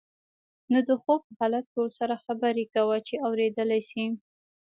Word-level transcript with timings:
نو 0.71 0.79
د 0.87 0.89
خوب 1.01 1.21
په 1.27 1.33
حالت 1.39 1.65
کې 1.71 1.77
ورسره 1.81 2.21
خبرې 2.25 2.63
کوه 2.73 2.97
چې 3.07 3.15
اوریدلی 3.25 3.81
شي. 3.89 4.05